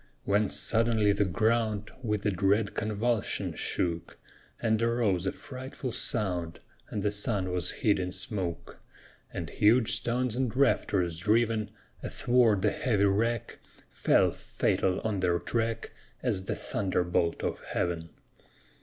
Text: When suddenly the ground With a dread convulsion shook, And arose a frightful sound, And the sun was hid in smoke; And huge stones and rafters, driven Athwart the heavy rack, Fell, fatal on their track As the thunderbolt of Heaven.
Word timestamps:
When 0.23 0.49
suddenly 0.49 1.11
the 1.11 1.25
ground 1.27 1.91
With 2.01 2.25
a 2.25 2.31
dread 2.31 2.73
convulsion 2.73 3.53
shook, 3.53 4.17
And 4.59 4.81
arose 4.81 5.27
a 5.27 5.31
frightful 5.31 5.91
sound, 5.91 6.59
And 6.89 7.03
the 7.03 7.11
sun 7.11 7.51
was 7.51 7.69
hid 7.69 7.99
in 7.99 8.11
smoke; 8.11 8.79
And 9.31 9.47
huge 9.51 9.91
stones 9.91 10.35
and 10.35 10.57
rafters, 10.57 11.19
driven 11.19 11.69
Athwart 12.01 12.63
the 12.63 12.71
heavy 12.71 13.05
rack, 13.05 13.59
Fell, 13.91 14.31
fatal 14.31 15.01
on 15.01 15.19
their 15.19 15.37
track 15.37 15.91
As 16.23 16.45
the 16.45 16.55
thunderbolt 16.55 17.43
of 17.43 17.59
Heaven. 17.63 18.09